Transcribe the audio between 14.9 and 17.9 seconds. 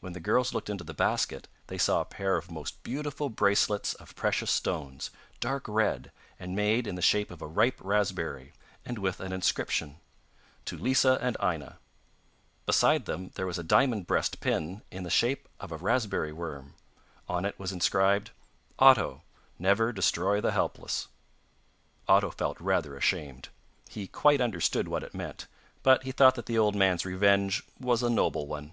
in the shape of a raspberry worm: on it was